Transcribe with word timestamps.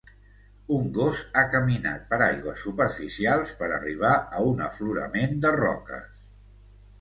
Un 0.75 0.85
gos 0.93 1.19
ha 1.33 1.43
caminat 1.55 2.07
per 2.13 2.19
aigües 2.27 2.63
superficials 2.69 3.53
per 3.61 3.69
arribar 3.77 4.15
a 4.39 4.43
un 4.55 4.65
aflorament 4.71 5.37
de 5.45 5.55
roques. 5.61 6.27